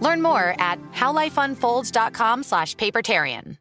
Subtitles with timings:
[0.00, 3.56] Learn more at howlifeunfolds.com slash papertarian.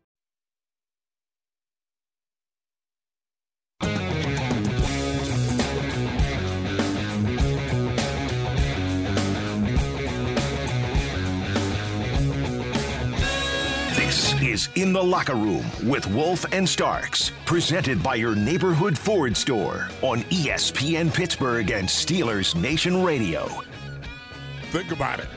[13.96, 19.36] This is In the Locker Room with Wolf and Starks, presented by your neighborhood Ford
[19.36, 23.50] store on ESPN Pittsburgh and Steelers Nation Radio.
[24.72, 25.28] Think about it.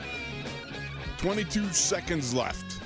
[1.19, 2.79] 22 seconds left.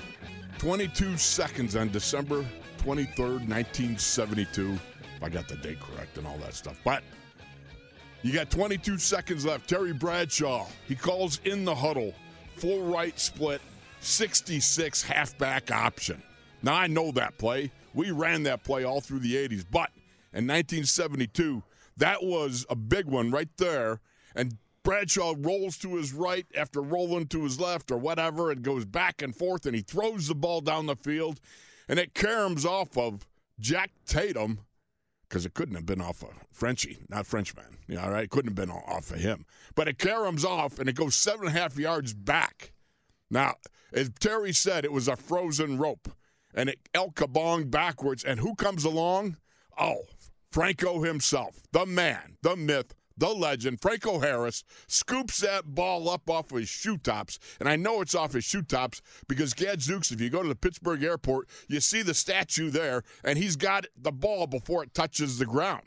[0.58, 2.44] 22 seconds on December
[2.80, 4.74] 23rd, 1972.
[5.16, 6.80] If I got the date correct and all that stuff.
[6.84, 7.04] But
[8.24, 9.70] you got 22 seconds left.
[9.70, 12.12] Terry Bradshaw, he calls in the huddle.
[12.56, 13.62] Full right split,
[14.00, 16.24] 66 halfback option.
[16.64, 17.72] Now, I know that play.
[17.94, 19.64] We ran that play all through the 80s.
[19.70, 19.92] But
[20.34, 21.62] in 1972,
[21.98, 24.00] that was a big one right there.
[24.36, 28.86] And Bradshaw rolls to his right after rolling to his left or whatever and goes
[28.86, 31.40] back and forth and he throws the ball down the field
[31.88, 33.28] and it caroms off of
[33.60, 34.60] Jack Tatum
[35.28, 37.78] because it couldn't have been off of Frenchie, not Frenchman.
[37.88, 38.26] You know, all right?
[38.26, 39.46] It couldn't have been off of him.
[39.74, 42.74] But it caroms off and it goes seven and a half yards back.
[43.32, 43.56] Now,
[43.92, 46.10] as Terry said, it was a frozen rope
[46.54, 47.10] and it El
[47.66, 48.24] backwards.
[48.24, 49.38] And who comes along?
[49.80, 50.04] Oh,
[50.52, 56.52] Franco himself, the man, the myth, the legend, Franco Harris, scoops that ball up off
[56.52, 57.40] his shoe tops.
[57.60, 60.56] And I know it's off his shoe tops because Gadzooks, if you go to the
[60.56, 65.38] Pittsburgh airport, you see the statue there, and he's got the ball before it touches
[65.38, 65.84] the ground.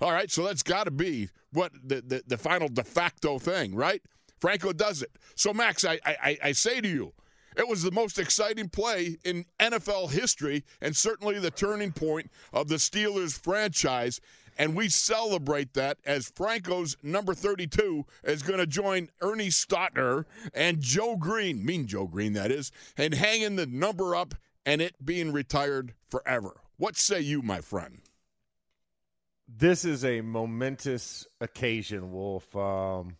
[0.00, 3.74] All right, so that's got to be what the, the, the final de facto thing,
[3.74, 4.02] right?
[4.40, 5.10] Franco does it.
[5.34, 7.12] So, Max, I, I, I say to you,
[7.56, 12.68] it was the most exciting play in NFL history and certainly the turning point of
[12.68, 14.20] the Steelers franchise.
[14.58, 20.24] And we celebrate that as Franco's number 32 is going to join Ernie Stautner
[20.54, 24.34] and Joe Greene, mean Joe Greene, that is, and hanging the number up
[24.66, 26.60] and it being retired forever.
[26.76, 28.00] What say you, my friend?
[29.48, 32.54] This is a momentous occasion, Wolf.
[32.54, 33.16] Um,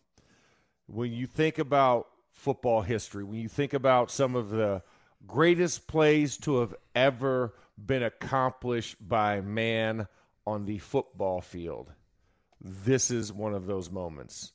[0.87, 4.81] when you think about football history, when you think about some of the
[5.27, 10.07] greatest plays to have ever been accomplished by man
[10.45, 11.91] on the football field,
[12.59, 14.53] this is one of those moments.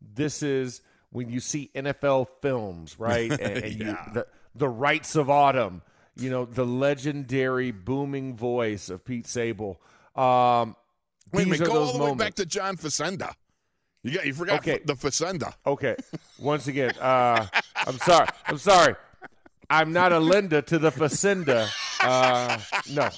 [0.00, 0.80] This is
[1.10, 3.30] when you see NFL films, right?
[3.30, 4.08] And, and you, Yeah.
[4.12, 5.82] the, the Rights of Autumn,
[6.16, 9.76] you know, the legendary booming voice of Pete Sabol.
[10.16, 10.76] Um,
[11.32, 13.32] Wait a minute, go all the way back to John Facenda.
[14.04, 14.80] You got you forgot Okay.
[14.84, 15.54] the Facenda.
[15.66, 15.96] Okay.
[16.38, 17.46] Once again, uh,
[17.86, 18.28] I'm sorry.
[18.46, 18.94] I'm sorry.
[19.70, 21.68] I'm not a Linda to the Facenda.
[22.02, 22.58] Uh,
[22.92, 23.08] no,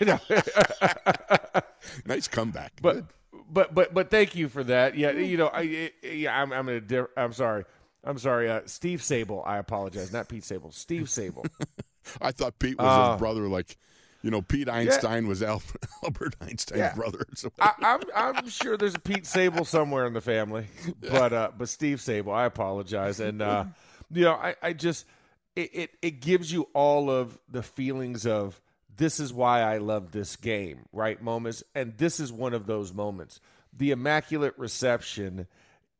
[0.00, 1.60] no.
[2.06, 2.72] Nice comeback.
[2.82, 3.06] but Good.
[3.50, 4.96] but but but thank you for that.
[4.96, 7.64] Yeah, you know, I yeah, I'm I'm in a diff- I'm sorry.
[8.04, 8.48] I'm sorry.
[8.48, 9.42] Uh, Steve Sabol.
[9.46, 10.12] I apologize.
[10.12, 10.72] Not Pete Sabol.
[10.72, 11.44] Steve Sabol.
[12.22, 13.76] I thought Pete was Uh, his brother, like
[14.22, 15.62] you know, Pete Einstein was Al-
[16.04, 16.94] Albert Einstein's Yeah.
[16.94, 17.24] brother.
[17.34, 20.66] So I, I'm I'm sure there's a Pete Sabol somewhere in the family,
[21.00, 23.64] but uh, but Steve Sabol, I apologize, and uh,
[24.12, 25.06] you know I, I just
[25.56, 28.60] it, it it gives you all of the feelings of
[28.96, 31.20] this is why I love this game, right?
[31.20, 33.40] Moments, and this is one of those moments.
[33.76, 35.46] The immaculate reception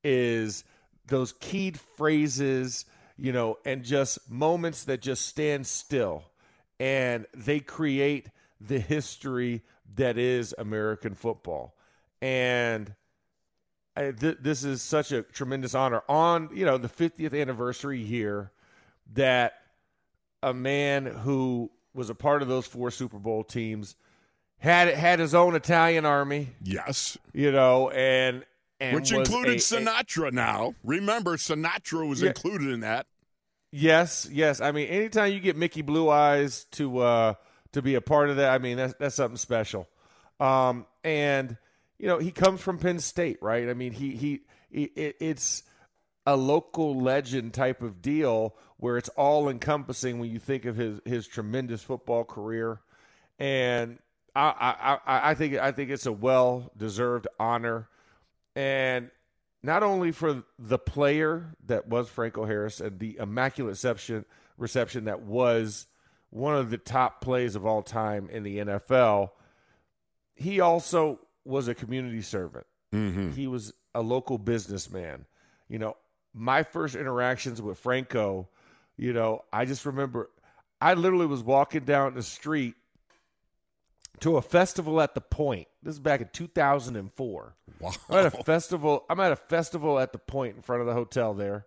[0.03, 0.65] is
[1.07, 6.25] those keyed phrases, you know, and just moments that just stand still
[6.79, 8.29] and they create
[8.61, 9.63] the history
[9.95, 11.75] that is American football.
[12.21, 12.95] And
[13.97, 18.53] I, th- this is such a tremendous honor on, you know, the 50th anniversary year
[19.15, 19.55] that
[20.43, 23.97] a man who was a part of those four Super Bowl teams
[24.59, 28.45] had had his own Italian army, yes, you know, and
[28.81, 30.33] and which included a- a- Sinatra.
[30.33, 32.29] now, remember Sinatra was Yeah.
[32.29, 33.07] included in that.
[33.73, 34.61] Yes, yes.
[34.61, 37.35] I mean, anytime you get Mickey Blue Eyes to uh,
[37.73, 39.89] to be a part of that, I mean that's that's something special.
[40.41, 41.57] Um, and
[41.99, 43.69] you know, he comes from Penn State, right?
[43.69, 44.41] I mean, he he,
[44.71, 45.63] he it, it's
[46.27, 51.01] a local legend type of deal where it's all encompassing when you think of his
[51.05, 52.81] his tremendous football career,
[53.39, 53.99] and
[54.35, 57.89] I I I think I think it's a well deserved honor,
[58.55, 59.11] and
[59.63, 64.25] not only for the player that was Franco Harris and the immaculate reception
[64.59, 65.87] reception that was
[66.31, 69.31] one of the top plays of all time in the NFL,
[70.35, 72.67] he also was a community servant.
[72.93, 73.31] Mm-hmm.
[73.31, 75.27] He was a local businessman.
[75.69, 75.97] You know,
[76.37, 78.49] my first interactions with Franco,
[78.97, 80.31] you know, I just remember
[80.81, 82.75] I literally was walking down the street
[84.21, 85.69] to a festival at the Point.
[85.83, 87.57] This is back in 2004.
[87.81, 87.93] Wow.
[88.09, 89.05] I'm at a festival.
[89.09, 91.67] I'm at a festival at the Point in front of the hotel there,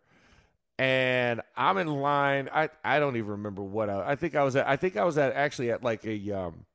[0.77, 2.49] and I'm in line.
[2.53, 4.11] I I don't even remember what I.
[4.11, 4.67] I think I was at.
[4.67, 6.65] I think I was at actually at like a um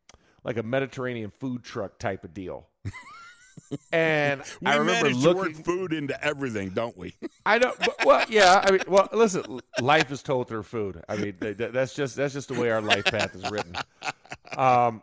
[0.43, 2.69] like a Mediterranean food truck type of deal.
[3.93, 5.55] and We I remember manage to looking.
[5.57, 7.15] work food into everything, don't we?
[7.47, 7.79] I don't.
[7.79, 8.63] But, well, yeah.
[8.67, 9.61] I mean, well, listen.
[9.81, 11.03] Life is told through food.
[11.09, 13.75] I mean, th- th- that's just that's just the way our life path is written.
[14.57, 15.03] Um,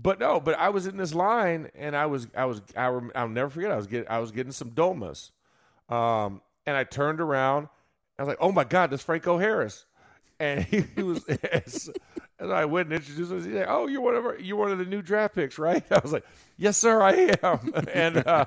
[0.00, 0.40] but no.
[0.40, 3.50] But I was in this line, and I was I was I rem- I'll never
[3.50, 3.70] forget.
[3.70, 5.30] I was getting I was getting some domas,
[5.88, 7.68] um, and I turned around.
[8.18, 9.86] I was like, "Oh my God, that's Franco Harris,"
[10.38, 11.24] and he, he was.
[12.40, 14.72] As I went and introduced him, he's like, "Oh, you're one of our, you're one
[14.72, 16.24] of the new draft picks, right?" I was like,
[16.56, 18.46] "Yes, sir, I am." and uh,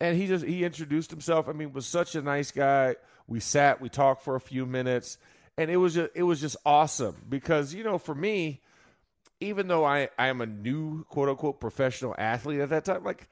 [0.00, 1.48] and he just he introduced himself.
[1.48, 2.96] I mean, was such a nice guy.
[3.28, 5.16] We sat, we talked for a few minutes,
[5.56, 8.60] and it was just it was just awesome because you know for me,
[9.40, 13.28] even though I I am a new quote unquote professional athlete at that time, like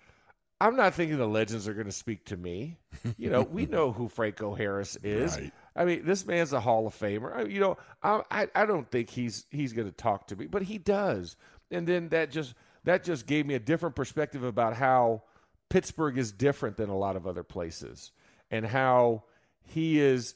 [0.60, 2.78] I'm not thinking the legends are going to speak to me.
[3.16, 5.36] You know, we know who Franco Harris is.
[5.36, 5.52] Right.
[5.74, 7.36] I mean, this man's a Hall of Famer.
[7.36, 10.62] I, you know, I, I don't think he's he's going to talk to me, but
[10.62, 11.36] he does.
[11.70, 12.54] And then that just
[12.84, 15.22] that just gave me a different perspective about how
[15.68, 18.12] Pittsburgh is different than a lot of other places,
[18.50, 19.24] and how
[19.62, 20.34] he is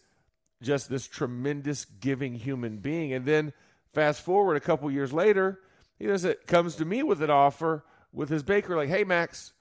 [0.62, 3.12] just this tremendous giving human being.
[3.12, 3.52] And then
[3.92, 5.60] fast forward a couple years later,
[5.98, 9.52] he does it comes to me with an offer with his baker, like, "Hey Max,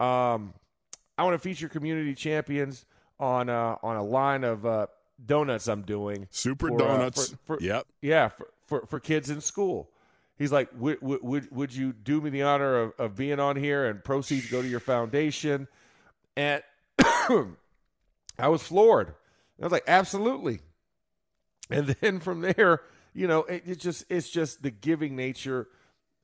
[0.00, 0.54] um,
[1.16, 2.84] I want to feature community champions
[3.18, 4.86] on uh, on a line of uh,
[5.24, 6.28] donuts I'm doing.
[6.30, 7.30] Super for, uh, donuts.
[7.30, 7.86] for- for- yep.
[8.00, 9.90] Yeah, for, for for kids in school.
[10.38, 13.56] He's like, would would would, would you do me the honor of, of being on
[13.56, 15.68] here and proceeds go to your foundation?
[16.36, 16.62] And
[16.98, 19.14] I was floored.
[19.60, 20.60] I was like, absolutely.
[21.68, 22.80] And then from there,
[23.12, 25.68] you know, it, it just it's just the giving nature.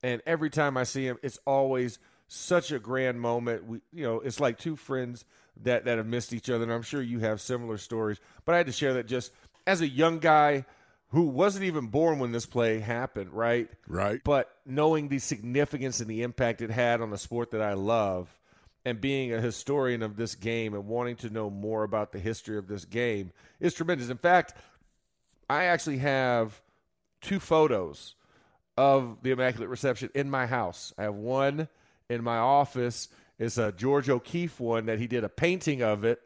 [0.02, 1.98] And every time I see him, it's always
[2.28, 3.66] such a grand moment.
[3.66, 5.24] We, you know, it's like two friends
[5.62, 6.64] that that have missed each other.
[6.64, 8.18] And I'm sure you have similar stories.
[8.44, 9.32] But I had to share that just
[9.66, 10.64] as a young guy
[11.10, 13.70] who wasn't even born when this play happened, right?
[13.86, 14.20] Right.
[14.24, 18.36] But knowing the significance and the impact it had on the sport that I love,
[18.86, 22.56] and being a historian of this game and wanting to know more about the history
[22.56, 24.10] of this game is tremendous.
[24.10, 24.54] In fact,
[25.50, 26.60] I actually have
[27.20, 28.14] two photos
[28.76, 30.94] of the Immaculate Reception in my house.
[30.96, 31.68] I have one
[32.08, 33.08] in my office.
[33.38, 36.20] It's a George O'Keefe one that he did a painting of it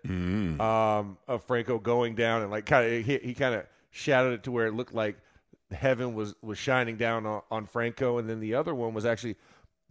[0.60, 4.42] um, of Franco going down and like kind of he, he kind of shadowed it
[4.44, 5.16] to where it looked like
[5.72, 9.36] heaven was was shining down on, on Franco, and then the other one was actually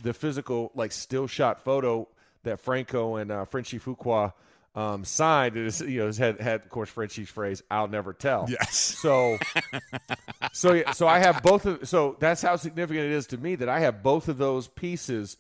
[0.01, 2.07] the physical like still shot photo
[2.43, 4.33] that Franco and uh, Frenchie Fuqua
[4.75, 5.57] um, signed.
[5.57, 8.77] It is, you know, had had of course Frenchie's phrase "I'll never tell." Yes.
[8.77, 9.37] So,
[10.53, 11.87] so yeah, so I have both of.
[11.87, 15.37] So that's how significant it is to me that I have both of those pieces.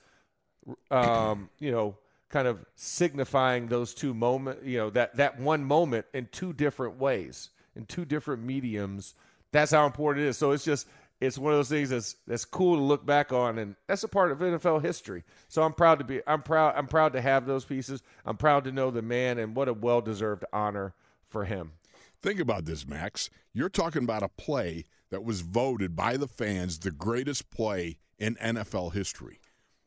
[0.91, 1.97] Um, you know,
[2.29, 4.63] kind of signifying those two moment.
[4.63, 9.15] You know that that one moment in two different ways, in two different mediums.
[9.51, 10.37] That's how important it is.
[10.37, 10.87] So it's just
[11.21, 14.07] it's one of those things that's that's cool to look back on, and that's a
[14.07, 15.23] part of NFL history.
[15.47, 16.21] So I'm proud to be.
[16.25, 16.75] I'm proud.
[16.77, 18.01] I'm proud to have those pieces.
[18.25, 20.93] I'm proud to know the man, and what a well deserved honor
[21.27, 21.73] for him.
[22.21, 23.29] Think about this, Max.
[23.53, 28.35] You're talking about a play that was voted by the fans the greatest play in
[28.35, 29.39] NFL history.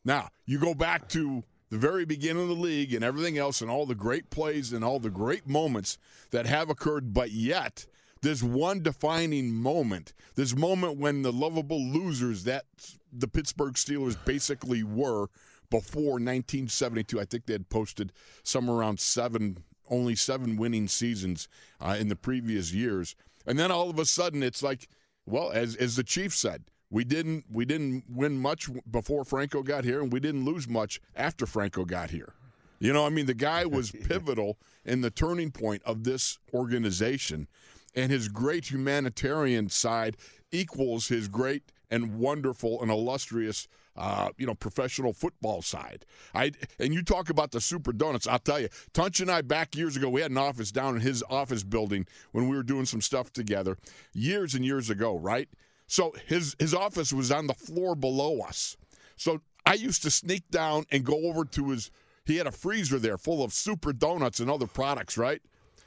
[0.05, 3.71] Now, you go back to the very beginning of the league and everything else and
[3.71, 5.97] all the great plays and all the great moments
[6.31, 7.87] that have occurred, but yet
[8.21, 10.13] there's one defining moment.
[10.35, 12.65] This moment when the lovable losers that
[13.11, 15.27] the Pittsburgh Steelers basically were
[15.69, 17.19] before 1972.
[17.19, 21.47] I think they had posted somewhere around seven, only seven winning seasons
[21.81, 23.15] uh, in the previous years,
[23.47, 24.87] and then all of a sudden it's like,
[25.25, 29.83] well, as as the chief said, we didn't we didn't win much before Franco got
[29.83, 32.33] here, and we didn't lose much after Franco got here.
[32.79, 37.47] You know, I mean, the guy was pivotal in the turning point of this organization.
[37.95, 40.17] and his great humanitarian side
[40.51, 46.05] equals his great and wonderful and illustrious uh, you know, professional football side.
[46.35, 48.27] I and you talk about the super donuts.
[48.27, 51.01] I'll tell you, Tunch and I back years ago, we had an office down in
[51.01, 53.77] his office building when we were doing some stuff together,
[54.13, 55.49] years and years ago, right?
[55.93, 58.77] So his his office was on the floor below us.
[59.15, 61.91] So I used to sneak down and go over to his.
[62.25, 65.39] He had a freezer there full of super donuts and other products, right?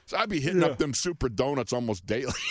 [0.04, 0.68] So I'd be hitting yeah.
[0.68, 2.32] up them super donuts almost daily.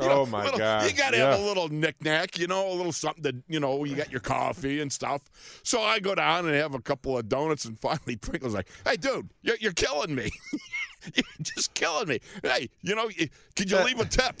[0.00, 0.88] You know, oh my little, god!
[0.88, 1.32] You got to yeah.
[1.32, 3.82] have a little knickknack, you know, a little something that you know.
[3.82, 5.22] You got your coffee and stuff.
[5.64, 8.96] So I go down and have a couple of donuts, and finally Pringle's like, "Hey,
[8.96, 10.30] dude, you're, you're killing me.
[11.16, 12.20] you're just killing me.
[12.44, 13.08] Hey, you know,
[13.56, 14.40] could you uh, leave a tip?"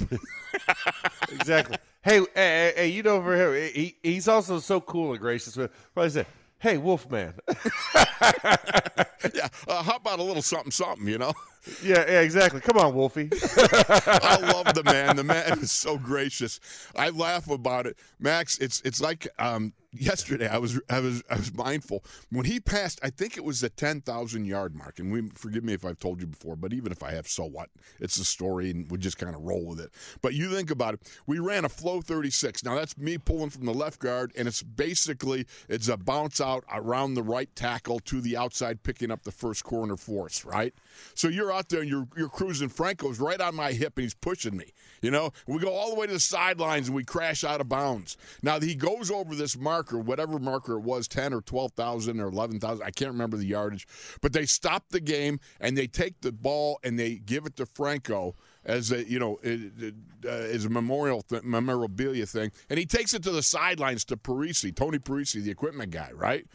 [1.32, 1.78] exactly.
[2.02, 5.56] Hey, hey, hey, you know over here, he, he's also so cool and gracious.
[5.56, 6.26] With probably said,
[6.58, 7.34] "Hey, Wolfman."
[7.94, 11.08] yeah, uh, how about a little something, something?
[11.08, 11.32] You know.
[11.82, 12.60] Yeah, yeah, exactly.
[12.60, 13.28] Come on, Wolfie.
[13.32, 15.16] I love the man.
[15.16, 16.60] The man is so gracious.
[16.96, 18.58] I laugh about it, Max.
[18.58, 20.48] It's it's like um, yesterday.
[20.48, 23.00] I was I was I was mindful when he passed.
[23.02, 24.98] I think it was the ten thousand yard mark.
[24.98, 27.44] And we forgive me if I've told you before, but even if I have, so
[27.44, 27.70] what?
[28.00, 29.90] It's a story, and we just kind of roll with it.
[30.22, 31.00] But you think about it.
[31.26, 32.64] We ran a flow thirty six.
[32.64, 36.64] Now that's me pulling from the left guard, and it's basically it's a bounce out
[36.72, 40.44] around the right tackle to the outside, picking up the first corner force.
[40.44, 40.74] Right.
[41.14, 42.68] So you're out there and you're you're cruising.
[42.68, 44.72] Franco's right on my hip and he's pushing me.
[45.02, 47.68] You know, we go all the way to the sidelines and we crash out of
[47.68, 48.16] bounds.
[48.42, 52.26] Now he goes over this marker, whatever marker it was, ten or twelve thousand or
[52.26, 52.84] eleven thousand.
[52.84, 53.86] I can't remember the yardage,
[54.20, 57.66] but they stop the game and they take the ball and they give it to
[57.66, 58.34] Franco
[58.68, 63.22] as a you know uh, as a memorial th- memorabilia thing, and he takes it
[63.22, 66.46] to the sidelines to Parisi, Tony Parisi, the equipment guy, right?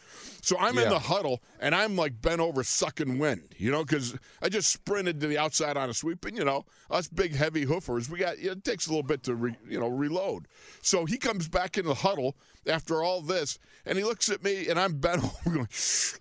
[0.42, 0.84] So I'm yeah.
[0.84, 4.72] in the huddle and I'm like bent over sucking wind, you know, because I just
[4.72, 8.20] sprinted to the outside on a sweep, and you know us big heavy hoofers, we
[8.20, 10.48] got it takes a little bit to re, you know reload.
[10.82, 12.36] So he comes back in the huddle
[12.68, 15.68] after all this, and he looks at me, and I'm bent over going,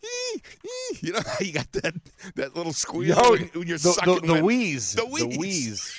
[0.02, 0.98] ee, ee.
[1.00, 1.94] you know, how you got that
[2.36, 5.38] that little squeal Yo, when, when you're the, sucking the, the wheeze, the wheeze, the
[5.38, 5.98] wheeze.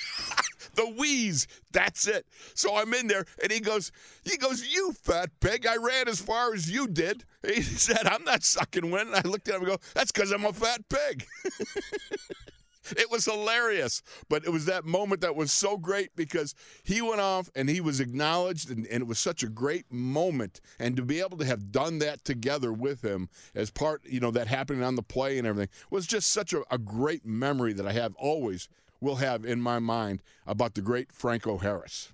[0.74, 1.46] the wheeze.
[1.72, 2.26] That's it.
[2.54, 3.90] So I'm in there, and he goes,
[4.24, 5.66] he goes, you fat pig.
[5.66, 7.24] I ran as far as you did.
[7.44, 9.08] He said, I'm not sucking wind.
[9.08, 11.26] And I looked at him and go, that's because I'm a fat pig.
[12.96, 14.02] It was hilarious.
[14.28, 17.80] But it was that moment that was so great because he went off and he
[17.80, 20.60] was acknowledged, and, and, it was such a great moment.
[20.78, 24.30] And to be able to have done that together with him as part, you know,
[24.30, 27.86] that happening on the play and everything was just such a, a great memory that
[27.86, 28.68] I have always
[29.00, 32.12] will have in my mind about the great Franco Harris.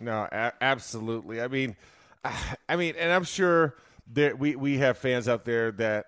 [0.00, 1.40] No, a- absolutely.
[1.40, 1.76] I mean,
[2.68, 3.76] I mean, and I'm sure
[4.12, 6.06] that we we have fans out there that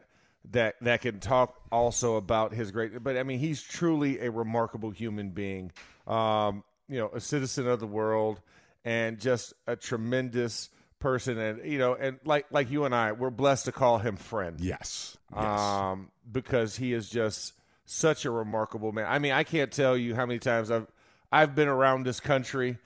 [0.51, 3.03] that that can talk also about his great.
[3.03, 5.73] But I mean, he's truly a remarkable human being.
[6.07, 8.41] Um, you know, a citizen of the world,
[8.85, 11.39] and just a tremendous person.
[11.39, 14.61] And you know, and like like you and I, we're blessed to call him friend.
[14.61, 15.17] Yes.
[15.35, 15.61] yes.
[15.61, 17.53] Um, because he is just
[17.85, 19.07] such a remarkable man.
[19.09, 20.87] I mean, I can't tell you how many times I've
[21.31, 22.79] I've been around this country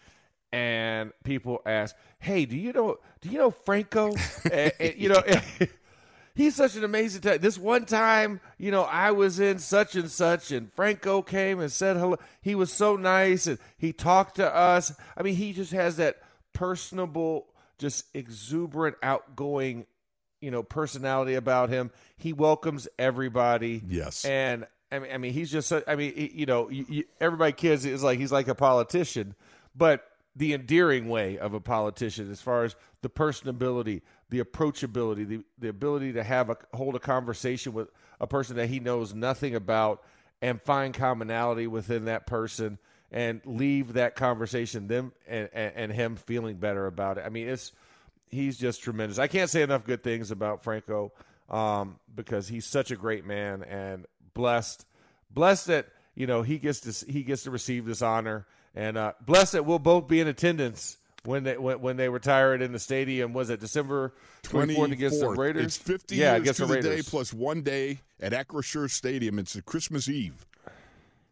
[0.52, 4.14] and people ask, "Hey, do you know do you know Franco?"
[4.50, 5.22] and, and, you know,
[6.34, 7.38] he's such an amazing time.
[7.40, 11.70] This one time, you know, I was in such and such, and Franco came and
[11.70, 12.16] said hello.
[12.40, 14.92] He was so nice, and he talked to us.
[15.16, 16.22] I mean, he just has that
[16.52, 17.46] personable,
[17.78, 19.86] just exuberant, outgoing,
[20.40, 21.90] you know, personality about him.
[22.16, 23.82] He welcomes everybody.
[23.88, 25.72] Yes, and I mean, I mean, he's just.
[25.86, 26.70] I mean, you know,
[27.20, 29.34] everybody kids is like he's like a politician,
[29.74, 35.44] but the endearing way of a politician, as far as the personability, the approachability, the
[35.58, 37.88] the ability to have a hold a conversation with
[38.20, 40.02] a person that he knows nothing about
[40.40, 42.78] and find commonality within that person
[43.12, 47.24] and leave that conversation them and, and, and him feeling better about it.
[47.26, 47.72] I mean, it's
[48.30, 49.18] he's just tremendous.
[49.18, 51.12] I can't say enough good things about Franco
[51.50, 54.86] um, because he's such a great man and blessed,
[55.30, 59.12] blessed that you know he gets to he gets to receive this honor, and uh,
[59.24, 62.78] blessed that we'll both be in attendance when they when, when they retired in the
[62.78, 63.32] stadium.
[63.32, 64.12] Was it December
[64.42, 65.64] twenty fourth against the Raiders?
[65.64, 69.38] It's fifty yeah, years to the, day plus one day at Acrisure Stadium.
[69.38, 70.46] It's Christmas Eve.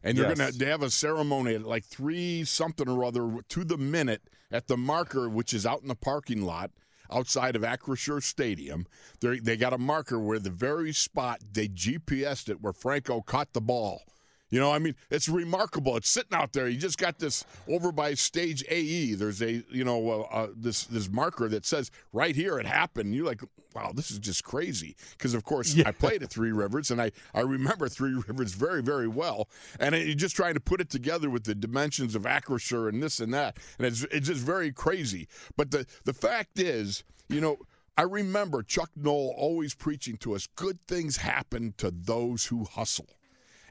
[0.02, 0.38] And you're yes.
[0.38, 4.66] gonna they have a ceremony at like three something or other to the minute at
[4.66, 6.70] the marker, which is out in the parking lot
[7.12, 8.86] outside of Acrisure Stadium.
[9.20, 13.52] They they got a marker where the very spot they GPSed it where Franco caught
[13.52, 14.02] the ball.
[14.50, 15.96] You know, I mean, it's remarkable.
[15.96, 16.68] It's sitting out there.
[16.68, 19.14] You just got this over by stage AE.
[19.14, 23.14] There's a you know uh, uh, this this marker that says right here it happened.
[23.14, 23.42] You're like,
[23.74, 24.96] wow, this is just crazy.
[25.12, 25.88] Because of course yeah.
[25.88, 29.48] I played at Three Rivers and I I remember Three Rivers very very well.
[29.78, 33.20] And you're just trying to put it together with the dimensions of Acrisure and this
[33.20, 35.28] and that, and it's it's just very crazy.
[35.56, 37.58] But the the fact is, you know.
[37.98, 43.08] I remember Chuck Noll always preaching to us good things happen to those who hustle.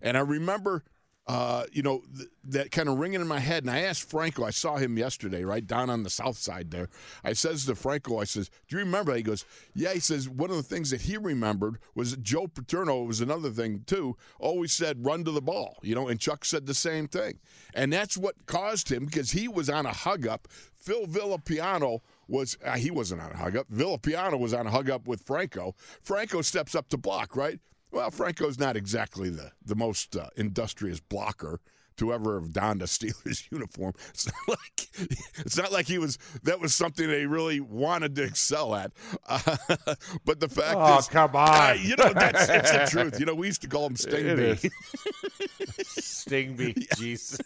[0.02, 0.84] And I remember,
[1.28, 3.64] uh, you know, th- that kind of ringing in my head.
[3.64, 6.90] And I asked Franco, I saw him yesterday, right down on the south side there.
[7.24, 9.16] I says to Franco, I says, Do you remember?
[9.16, 9.94] He goes, Yeah.
[9.94, 13.84] He says, One of the things that he remembered was Joe Paterno was another thing,
[13.86, 17.40] too, always said, Run to the ball, you know, and Chuck said the same thing.
[17.76, 20.48] And that's what caused him because he was on a hug up.
[20.76, 23.70] Phil Villapiano was uh, he wasn't on a hug up.
[23.70, 25.76] Villapiano was on a hug up with Franco.
[26.02, 27.60] Franco steps up to block, right?
[27.92, 31.60] Well, Franco's not exactly the, the most uh, industrious blocker
[31.98, 33.94] to ever have donned a Steelers uniform.
[34.10, 34.88] It's not like
[35.40, 38.92] it's not like he was that was something they really wanted to excel at.
[39.28, 39.58] Uh,
[40.26, 43.20] but the fact oh, is, come on, uh, you know that's it's the truth.
[43.20, 44.70] You know, we used to call him Sting Bee.
[45.84, 47.38] Sting Bee, jeez.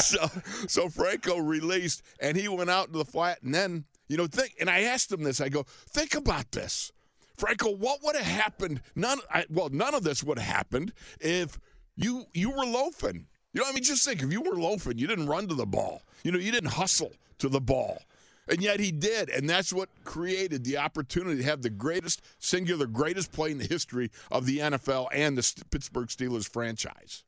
[0.00, 0.26] so
[0.68, 4.54] so Franco released, and he went out to the flat, and then you know, think.
[4.60, 5.40] And I asked him this.
[5.40, 6.92] I go, think about this.
[7.40, 8.82] Franco, what would have happened?
[8.94, 9.18] None.
[9.32, 11.58] I, well, none of this would have happened if
[11.96, 13.26] you you were loafing.
[13.52, 15.66] You know, I mean, just think if you were loafing, you didn't run to the
[15.66, 16.02] ball.
[16.22, 18.02] You know, you didn't hustle to the ball.
[18.46, 19.30] And yet he did.
[19.30, 23.66] And that's what created the opportunity to have the greatest, singular, greatest play in the
[23.66, 27.24] history of the NFL and the Pittsburgh Steelers franchise.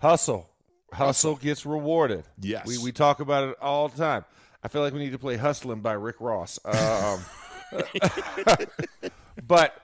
[0.00, 0.50] Hustle.
[0.92, 2.24] Hustle gets rewarded.
[2.40, 2.66] Yes.
[2.66, 4.24] We, we talk about it all the time.
[4.62, 6.58] I feel like we need to play Hustling by Rick Ross.
[6.64, 7.24] Um,
[9.46, 9.80] but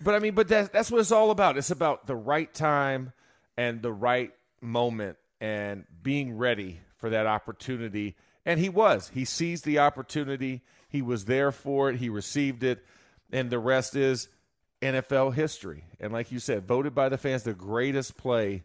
[0.00, 1.56] but I mean, but that's that's what it's all about.
[1.56, 3.12] It's about the right time
[3.56, 8.16] and the right moment and being ready for that opportunity.
[8.44, 9.10] And he was.
[9.14, 10.62] He seized the opportunity.
[10.88, 11.96] He was there for it.
[11.96, 12.84] He received it.
[13.32, 14.28] And the rest is
[14.82, 15.84] NFL history.
[16.00, 18.64] And like you said, voted by the fans the greatest play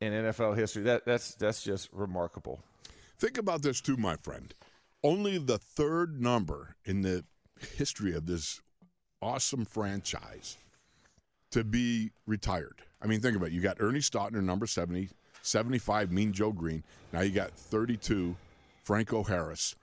[0.00, 0.82] in NFL history.
[0.84, 2.60] That that's that's just remarkable.
[3.18, 4.54] Think about this too, my friend.
[5.02, 7.24] Only the third number in the
[7.76, 8.60] history of this
[9.22, 10.56] awesome franchise
[11.50, 12.82] to be retired.
[13.02, 13.52] I mean, think about it.
[13.52, 15.08] You got Ernie Stautner, number 70,
[15.42, 16.84] 75, Mean Joe Greene.
[17.12, 18.36] Now you got 32,
[18.84, 19.74] Franco Harris.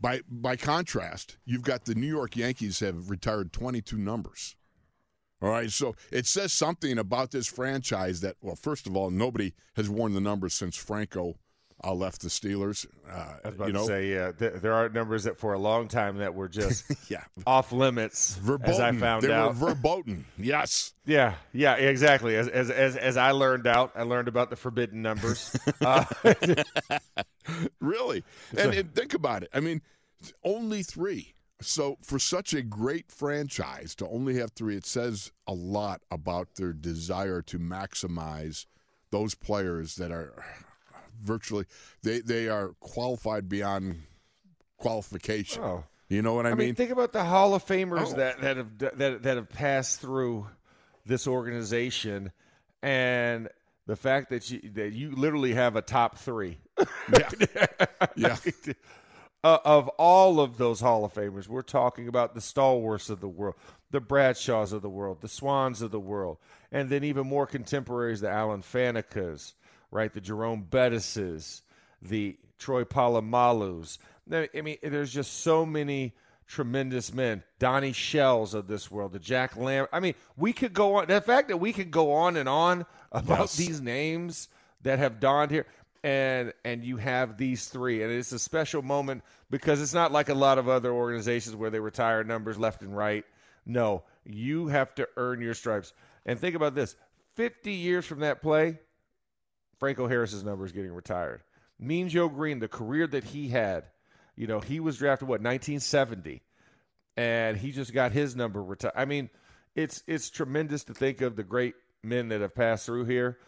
[0.00, 4.56] By by contrast, you've got the New York Yankees have retired 22 numbers.
[5.42, 9.54] All right, so it says something about this franchise that, well, first of all, nobody
[9.74, 11.36] has worn the numbers since Franco
[11.82, 12.86] uh, left the Steelers.
[13.08, 13.12] Uh,
[13.44, 13.80] I was about you know?
[13.80, 16.84] to say, yeah, th- there are numbers that for a long time that were just
[17.10, 18.36] yeah off limits.
[18.36, 18.70] Verboten.
[18.70, 20.24] As I found they out, were verboten.
[20.38, 20.92] Yes.
[21.06, 22.36] Yeah, yeah, exactly.
[22.36, 25.56] As, as as as I learned out, I learned about the forbidden numbers.
[25.80, 26.04] uh,
[27.80, 28.24] really,
[28.56, 29.50] and, and think about it.
[29.52, 29.82] I mean,
[30.44, 31.34] only three.
[31.62, 36.54] So for such a great franchise to only have three, it says a lot about
[36.54, 38.64] their desire to maximize
[39.10, 40.42] those players that are
[41.20, 41.66] virtually
[42.02, 44.02] they they are qualified beyond
[44.78, 45.62] qualification.
[45.62, 45.84] Oh.
[46.08, 46.74] You know what I, I mean, mean?
[46.74, 48.16] think about the Hall of Famers Oh.
[48.16, 50.48] that that have that that have passed through
[51.06, 52.32] this organization,
[52.82, 53.48] and
[53.86, 56.58] the fact that you that you literally have a top three.
[57.16, 57.28] yeah.
[58.16, 58.36] yeah.
[59.44, 63.28] uh, of all of those Hall of Famers, we're talking about the stalwarts of the
[63.28, 63.54] world,
[63.90, 66.38] the Bradshaws of the world, the Swanns of the world,
[66.72, 69.54] and then even more contemporaries, the Alan Fanecas,
[69.90, 70.12] right?
[70.12, 71.62] The Jerome Bettises,
[72.02, 73.98] the Troy Polamalus.
[74.32, 76.14] I mean, there's just so many
[76.46, 77.42] tremendous men.
[77.58, 79.86] Donnie Shells of this world, the Jack Lamb.
[79.92, 81.06] I mean, we could go on.
[81.06, 83.56] The fact that we could go on and on about Yes.
[83.56, 84.48] these names
[84.82, 85.66] that have dawned here
[86.02, 90.30] and and you have these three and it's a special moment because it's not like
[90.30, 93.26] a lot of other organizations where they retire numbers left and right
[93.66, 95.92] no you have to earn your stripes
[96.24, 96.96] and think about this
[97.34, 98.78] 50 years from that play
[99.80, 101.42] franco harris's number is getting retired
[101.78, 103.84] mean joe greene the career that he had
[104.36, 106.42] you know he was drafted what 1970
[107.16, 109.28] and he just got his number retired i mean
[109.74, 113.38] it's it's tremendous to think of the great men that have passed through here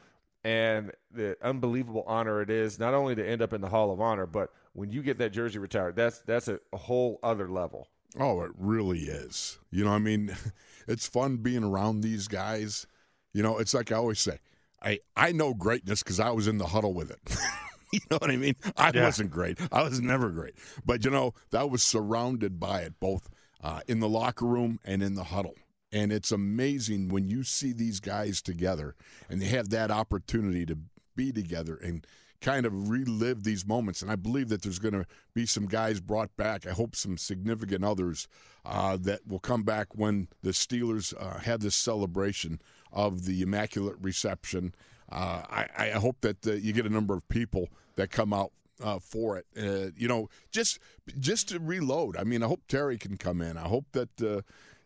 [0.45, 4.01] and the unbelievable honor it is not only to end up in the Hall of
[4.01, 7.89] Honor, but when you get that jersey retired, that's that's a, a whole other level.
[8.19, 9.59] Oh, it really is.
[9.71, 10.35] You know, I mean,
[10.89, 12.87] it's fun being around these guys.
[13.33, 14.39] You know, it's like I always say,
[14.83, 17.19] I I know greatness because I was in the huddle with it.
[17.93, 18.57] you know what I mean?
[18.77, 19.05] I Yeah.
[19.05, 19.59] wasn't great.
[19.71, 23.29] I was never great, but you know, that was surrounded by it both
[23.63, 25.55] uh, in the locker room and in the huddle.
[25.93, 28.95] And it's amazing when you see these guys together
[29.29, 30.79] and they have that opportunity to
[31.15, 32.07] be together and
[32.41, 34.03] kind of relive these moments.
[34.03, 36.67] And I believe that there's going to be some guys brought back.
[36.67, 38.29] I hope some significant others
[38.65, 42.61] uh, that will come back when the Steelers uh, have this celebration
[42.93, 44.75] of the Immaculate Reception.
[45.11, 48.53] Uh, I, I, hope that uh, you get a number of people that come out
[48.83, 49.47] uh, for it.
[49.57, 50.79] Uh, you know, just
[51.19, 52.17] just to reload.
[52.17, 53.59] I mean, I hope Terry can come in.
[53.59, 54.41] I hope that uh,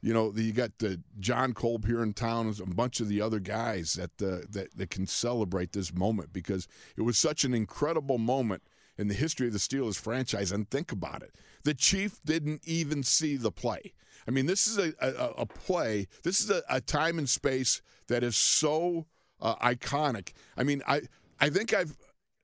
[0.07, 3.21] you know you got uh, Jon Kolb here in town, and a bunch of the
[3.21, 7.53] other guys that uh, that that can celebrate this moment because it was such an
[7.53, 8.63] incredible moment
[8.97, 10.53] in the history of the Steelers franchise.
[10.53, 13.95] And think about it: the Chief didn't even see the play.
[14.29, 16.07] I mean, this is a a, a play.
[16.23, 19.07] This is a, a, time and space that is so
[19.41, 20.35] uh, iconic.
[20.57, 21.01] I mean, I
[21.41, 21.97] I think I've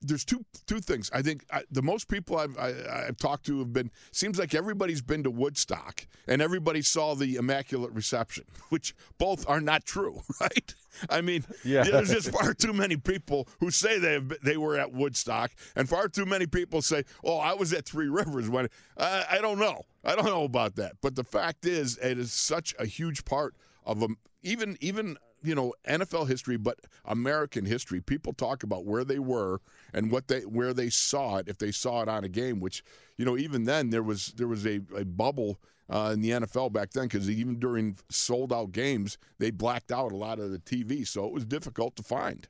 [0.03, 1.11] there's two two things.
[1.12, 3.91] I think I, the most people I've I, have i have talked to have been
[4.11, 9.61] seems like everybody's been to Woodstock and everybody saw the Immaculate Reception, which both are
[9.61, 10.75] not true, right?
[11.09, 11.85] I mean, yeah.
[11.85, 15.88] there's just far too many people who say they have, they were at Woodstock, and
[15.88, 19.59] far too many people say, "Oh, I was at Three Rivers." When I, I don't
[19.59, 20.97] know, I don't know about that.
[21.01, 24.19] But the fact is, it is such a huge part of them.
[24.43, 28.00] Even even you know NFL history, but American history.
[28.00, 29.61] People talk about where they were
[29.92, 32.61] and what they where they saw it if they saw it on a game.
[32.61, 32.85] Which
[33.16, 35.59] you know even then there was there was a, a bubble
[35.90, 40.12] uh, in the NFL back then because even during sold out games they blacked out
[40.12, 42.48] a lot of the TV, so it was difficult to find.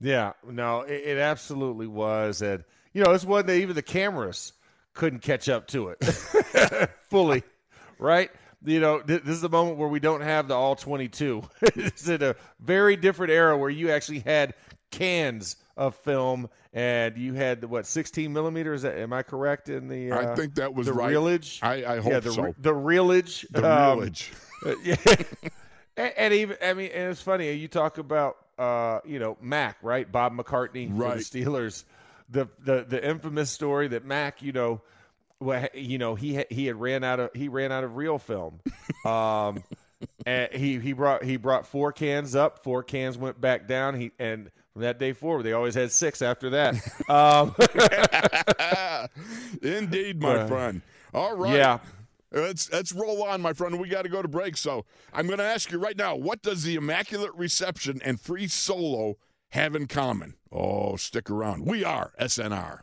[0.00, 4.52] Yeah, no, it, it absolutely was, and you know it's one that even the cameras
[4.94, 6.04] couldn't catch up to it
[7.08, 7.42] fully,
[7.98, 8.30] right?
[8.64, 11.42] You know, this is the moment where we don't have the all 22.
[11.62, 14.54] it's in a very different era where you actually had
[14.90, 18.84] cans of film and you had what 16 millimeters?
[18.84, 21.14] Am i correct in the uh, i think that was the right.
[21.14, 22.54] reelage i, I hope yeah, the, so.
[22.58, 24.30] the reelage the um, reelage
[24.84, 25.50] yeah.
[25.96, 29.76] And, and, even i mean and it's funny you talk about uh, you know mac
[29.82, 30.10] right?
[30.10, 31.12] Bob mccartney right.
[31.12, 31.84] for the steelers.
[32.30, 34.82] The, the the infamous story that mac you know
[35.40, 38.60] well, you know, he he had ran out of he ran out of real film.
[39.04, 39.62] Um,
[40.26, 43.94] and he he brought he brought four cans up, four cans went back down.
[43.98, 46.74] He and from that day forward, they always had six after that.
[47.08, 47.54] Um,
[49.62, 50.82] Indeed, my uh, friend.
[51.14, 51.54] All right.
[51.54, 51.78] Yeah.
[52.30, 53.80] Let's let's roll on, my friend.
[53.80, 54.58] We got to go to break.
[54.58, 58.46] So I'm going to ask you right now: What does the immaculate reception and free
[58.46, 59.16] solo
[59.50, 60.34] have in common?
[60.52, 61.64] Oh, stick around.
[61.64, 62.82] We are SNR.